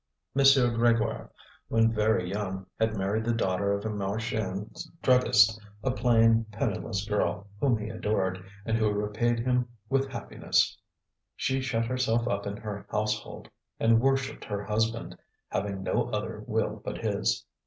M. 0.35 0.41
Grégoire, 0.43 1.29
when 1.67 1.93
very 1.93 2.27
young, 2.31 2.65
had 2.79 2.97
married 2.97 3.23
the 3.23 3.35
daughter 3.35 3.71
of 3.71 3.85
a 3.85 3.89
Marchiennes 3.89 4.89
druggist, 5.03 5.61
a 5.83 5.91
plain, 5.91 6.43
penniless 6.51 7.05
girl, 7.07 7.47
whom 7.59 7.77
he 7.77 7.87
adored, 7.89 8.43
and 8.65 8.79
who 8.79 8.91
repaid 8.91 9.41
him 9.41 9.67
with 9.89 10.09
happiness. 10.09 10.75
She 11.35 11.61
shut 11.61 11.85
herself 11.85 12.27
up 12.27 12.47
in 12.47 12.57
her 12.57 12.87
household, 12.89 13.47
and 13.79 14.01
worshipped 14.01 14.45
her 14.45 14.63
husband, 14.63 15.15
having 15.49 15.83
no 15.83 16.09
other 16.09 16.39
will 16.47 16.81
but 16.83 16.97
his. 16.97 17.45